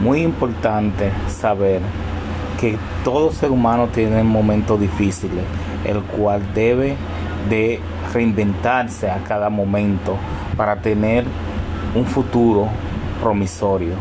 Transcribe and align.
muy 0.00 0.22
importante 0.22 1.10
saber 1.28 1.80
que 2.60 2.76
todo 3.04 3.32
ser 3.32 3.50
humano 3.50 3.88
tiene 3.88 4.22
momentos 4.22 4.80
difíciles, 4.80 5.44
el 5.84 6.02
cual 6.02 6.42
debe 6.54 6.96
de 7.48 7.80
reinventarse 8.12 9.10
a 9.10 9.18
cada 9.18 9.48
momento 9.48 10.16
para 10.56 10.76
tener 10.76 11.24
un 11.94 12.04
futuro 12.04 12.68
promisorio. 13.22 13.94